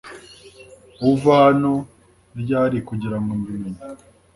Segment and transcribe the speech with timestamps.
[1.11, 1.73] Uva hano
[2.41, 3.81] ryari kugirango mbi menye